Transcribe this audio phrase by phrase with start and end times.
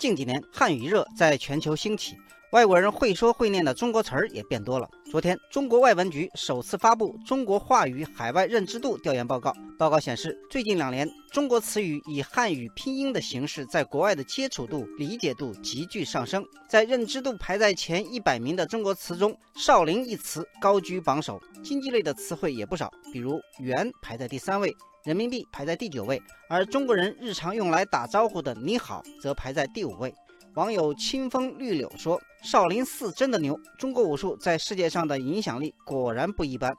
[0.00, 2.16] 近几年汉语热在全球兴起。
[2.52, 4.88] 外国人会说会念的中国词儿也变多了。
[5.08, 9.54] 昨天，中国外文局首次发布中国话语海外认知度调研报告。
[9.78, 16.44] 报告显示，最近两年，中国词语以汉语拼音的形式在国外的接触度、理解度急剧上升。
[16.68, 21.40] 在认知度排在前一百名的中国词中，“少林”一词高居榜首。
[21.62, 24.74] 经济类的词汇也不少，比如“元”排在第三位，
[25.04, 30.12] 人民币排在第九位，而中国人日常用来打招呼的“你好”则排在第五位。
[30.54, 36.74] 网友清风绿柳说：“少林寺真的牛，中国武术在世界上的影响力果然不一般。”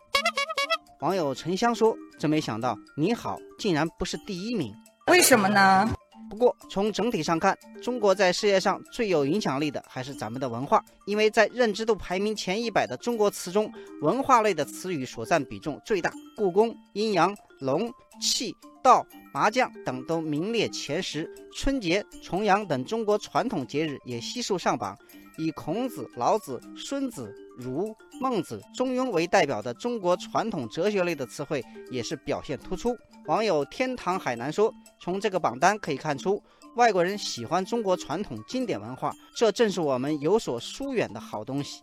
[0.99, 4.73] 网友沉香说：“真没想到，你好竟然不是第一名，
[5.07, 5.89] 为什么呢？”
[6.29, 16.11] 不过从整体上看，中国在世界上最有影响力的还是咱们的文化，因为在认知度排名前一百的中国词中，文化类的词语所占比重最大。
[16.35, 18.53] 故宫、阴阳、龙、气。
[18.83, 24.97] 道、麻将等都名列前十，春节、重阳等中国传统节日也悉数上榜。
[25.37, 32.93] 以孔子、老子、孙子、儒、孟子、中庸为代表的中国传统哲学类的词汇也是表现突出。
[33.27, 36.43] 网友天堂海南说：“从这个榜单可以看出，
[36.75, 41.81] 外国人喜欢中国传统经典文化，这正是我们有所疏远的好东西。”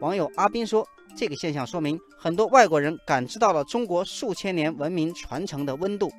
[0.00, 0.84] 网友阿斌说。
[1.14, 6.10] 这个现象说明，很多外国人感知到了中国数千年文明传承的温度。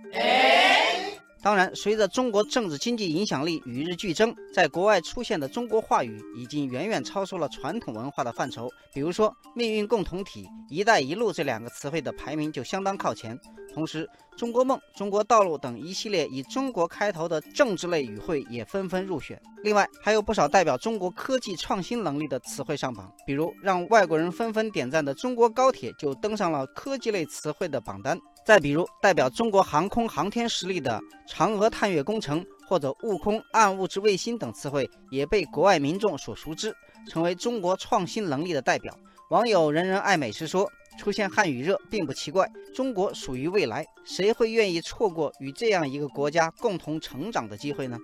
[1.44, 8.70] 当然，随着中国政治经济影响力与日俱增，在国外出现的中国话语已经远远超出了传统文化的范畴。
[8.94, 13.38] 比如说，“命运共同体”“一带一路”这两个词汇的排名就相当靠前。
[13.74, 19.38] 同时，中国梦、中国道路等一系列以中国开头的政治类语汇也纷纷入选。
[19.64, 28.18] 另外，还有不少代表中国科技创新能力的词汇上榜，比如让外国人纷纷点赞的中国高铁就登上了科技类词汇的榜单。
[28.46, 36.76] 再比如，代表中国航空航天实力的嫦娥探月工程或者悟空暗物质卫星等词汇，也被国外民众所熟知，
[37.08, 38.94] 成为中国创新能力的代表。
[39.30, 42.46] 网友人人爱美食说，出现汉语热并不奇怪，
[42.76, 47.98] 中国属于未来，谁会愿意错过与这样一个国家共同成长的机会呢？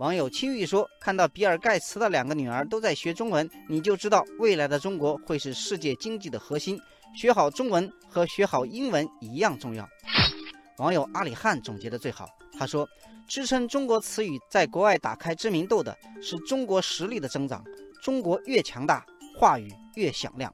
[0.00, 6.76] 网友青玉说，看到比尔盖茨的两个女儿都在学中文，你就知道未来的中国会是世界经济的核心。
[7.14, 9.88] 学好中文和学好英文一样重要。
[10.78, 12.28] 网友阿里汉总结的最好，
[12.58, 12.88] 他说
[13.28, 17.62] ：“支撑中国词语在国外打开知名度的是中国实力的增长。
[18.02, 19.06] 中国越强大，
[19.38, 20.52] 话语越响亮。”